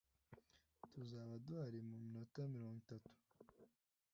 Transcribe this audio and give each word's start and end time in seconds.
Tuzaba 0.93 1.33
duhari 1.45 1.77
muminota 1.87 2.39
mirongo 2.53 2.75
itatu. 2.83 3.11